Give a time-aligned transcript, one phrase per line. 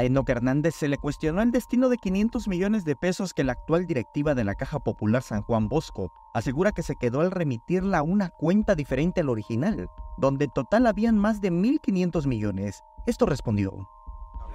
[0.00, 3.52] A Enoch Hernández se le cuestionó el destino de 500 millones de pesos que la
[3.52, 7.98] actual directiva de la Caja Popular San Juan Bosco asegura que se quedó al remitirla
[7.98, 12.82] a una cuenta diferente al original, donde en total habían más de 1.500 millones.
[13.04, 13.90] Esto respondió.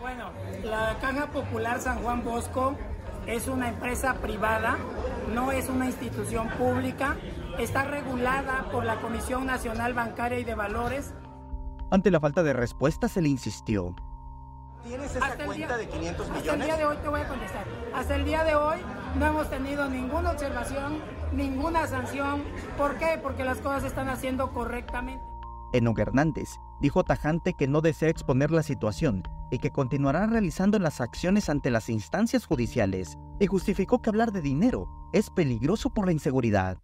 [0.01, 0.31] Bueno,
[0.63, 2.75] la Caja Popular San Juan Bosco
[3.27, 4.77] es una empresa privada,
[5.31, 7.17] no es una institución pública,
[7.59, 11.13] está regulada por la Comisión Nacional Bancaria y de Valores.
[11.91, 13.95] Ante la falta de respuesta se le insistió.
[14.85, 16.47] ¿Tienes esa cuenta de 500 millones?
[16.47, 17.65] Hasta el día de hoy te voy a contestar.
[17.95, 18.77] Hasta el día de hoy
[19.17, 20.99] no hemos tenido ninguna observación,
[21.33, 22.43] ninguna sanción.
[22.77, 23.19] ¿Por qué?
[23.21, 25.25] Porque las cosas se están haciendo correctamente.
[25.73, 26.49] Enoch Hernández
[26.81, 31.71] dijo tajante que no desea exponer la situación y que continuará realizando las acciones ante
[31.71, 36.77] las instancias judiciales y justificó que hablar de dinero es peligroso por la inseguridad.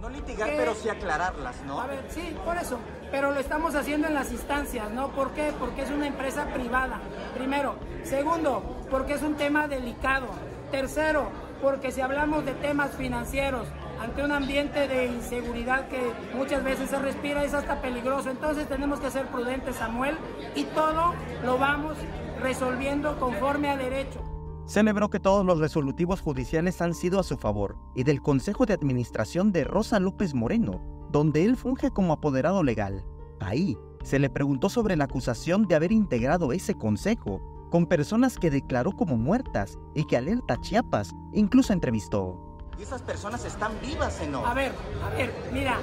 [0.00, 1.80] No litigar, pero sí aclararlas, ¿no?
[1.80, 2.78] A ver, sí, por eso.
[3.10, 5.08] Pero lo estamos haciendo en las instancias, ¿no?
[5.08, 5.52] ¿Por qué?
[5.58, 7.00] Porque es una empresa privada,
[7.34, 7.76] primero.
[8.04, 10.26] Segundo, porque es un tema delicado.
[10.70, 11.30] Tercero,
[11.62, 13.68] porque si hablamos de temas financieros,
[14.00, 18.30] ante un ambiente de inseguridad que muchas veces se respira, es hasta peligroso.
[18.30, 20.18] Entonces tenemos que ser prudentes, Samuel,
[20.54, 21.96] y todo lo vamos
[22.42, 24.20] resolviendo conforme a derecho.
[24.66, 28.74] Celebró que todos los resolutivos judiciales han sido a su favor y del Consejo de
[28.74, 33.04] Administración de Rosa López Moreno, donde él funge como apoderado legal.
[33.38, 38.50] Ahí se le preguntó sobre la acusación de haber integrado ese consejo con personas que
[38.50, 42.58] declaró como muertas y que Alerta Chiapas incluso entrevistó.
[42.76, 44.44] Y esas personas están vivas, ¿no?
[44.44, 44.72] A ver,
[45.04, 45.78] a ver, mira,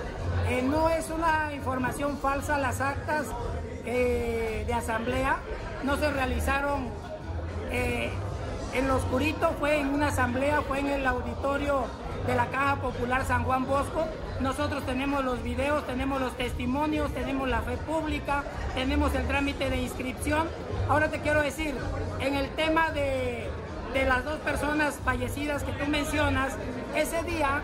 [0.50, 3.28] eh, no es una información falsa las actas
[3.86, 5.40] eh, de asamblea,
[5.84, 6.88] no se realizaron
[7.72, 8.12] eh,
[8.74, 11.86] en lo oscurito, fue en una asamblea, fue en el auditorio
[12.26, 14.06] de la Caja Popular San Juan Bosco.
[14.40, 18.44] Nosotros tenemos los videos, tenemos los testimonios, tenemos la fe pública,
[18.74, 20.48] tenemos el trámite de inscripción.
[20.90, 21.76] Ahora te quiero decir,
[22.20, 23.48] en el tema de,
[23.94, 26.54] de las dos personas fallecidas que tú mencionas,
[26.96, 27.62] ese día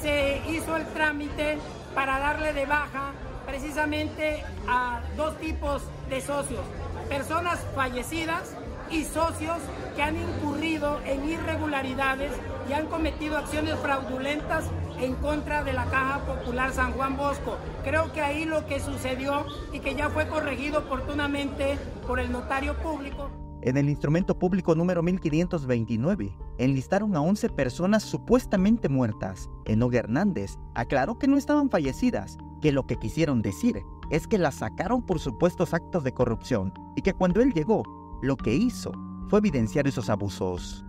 [0.00, 1.58] se hizo el trámite
[1.94, 3.12] para darle de baja
[3.46, 6.62] precisamente a dos tipos de socios,
[7.08, 8.54] personas fallecidas
[8.94, 9.58] y socios
[9.96, 12.30] que han incurrido en irregularidades
[12.68, 17.58] y han cometido acciones fraudulentas en contra de la Caja Popular San Juan Bosco.
[17.82, 22.76] Creo que ahí lo que sucedió y que ya fue corregido oportunamente por el notario
[22.78, 23.30] público.
[23.62, 29.48] En el instrumento público número 1529, enlistaron a 11 personas supuestamente muertas.
[29.64, 34.56] Enogue Hernández aclaró que no estaban fallecidas, que lo que quisieron decir es que las
[34.56, 37.82] sacaron por supuestos actos de corrupción y que cuando él llegó,
[38.24, 38.92] lo que hizo
[39.28, 40.84] fue evidenciar esos abusos.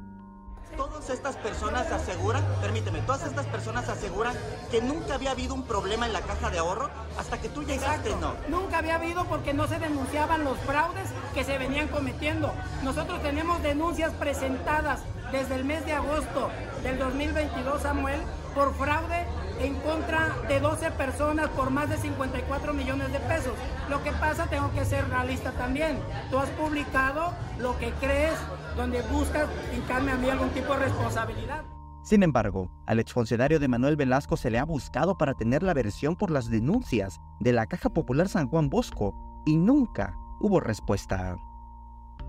[0.77, 4.35] Todas estas personas aseguran, permíteme, todas estas personas aseguran
[4.71, 8.13] que nunca había habido un problema en la caja de ahorro hasta que tú llegaste,
[8.19, 8.33] ¿no?
[8.49, 12.51] Nunca había habido porque no se denunciaban los fraudes que se venían cometiendo.
[12.83, 15.01] Nosotros tenemos denuncias presentadas
[15.31, 16.49] desde el mes de agosto
[16.83, 18.19] del 2022, Samuel,
[18.53, 19.25] por fraude
[19.59, 23.53] en contra de 12 personas por más de 54 millones de pesos.
[23.89, 25.99] Lo que pasa, tengo que ser realista también.
[26.29, 28.35] Tú has publicado lo que crees,
[28.75, 31.63] donde buscas hincarme a mí algún tipo de responsabilidad.
[32.03, 36.15] Sin embargo, al exfuncionario de Manuel Velasco se le ha buscado para tener la versión
[36.15, 39.15] por las denuncias de la Caja Popular San Juan Bosco
[39.45, 41.35] y nunca hubo respuesta.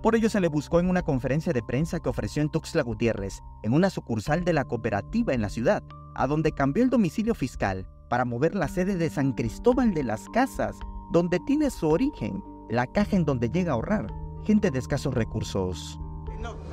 [0.06, 3.42] Por ello se le buscó en una conferencia de prensa que ofreció en Tuxtla Gutiérrez,
[3.64, 5.82] en una sucursal de la cooperativa en la ciudad,
[6.14, 10.28] a donde cambió el domicilio fiscal para mover la sede de San Cristóbal de las
[10.28, 10.78] Casas,
[11.10, 12.40] donde tiene su origen,
[12.70, 14.06] la caja en donde llega a ahorrar
[14.44, 15.98] gente de escasos recursos.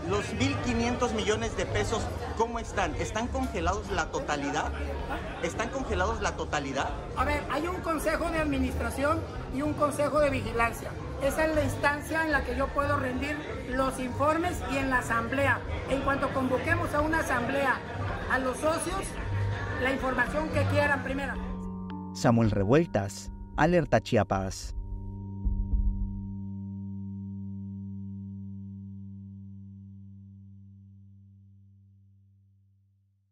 [0.10, 2.04] Los 1.500 millones de pesos,
[2.38, 2.94] ¿cómo están?
[2.96, 4.72] ¿Están congelados la totalidad?
[5.44, 6.90] ¿Están congelados la totalidad?
[7.16, 9.22] A ver, hay un consejo de administración
[9.56, 10.92] y un consejo de vigilancia.
[11.24, 13.38] Esa es la instancia en la que yo puedo rendir
[13.70, 15.62] los informes y en la asamblea.
[15.90, 17.80] En cuanto convoquemos a una asamblea
[18.30, 19.06] a los socios,
[19.82, 21.34] la información que quieran primero.
[22.14, 24.76] Samuel Revueltas, Alerta Chiapas.